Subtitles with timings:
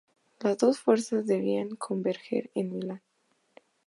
[0.39, 3.01] Las dos fuerzas debían converger en Milán.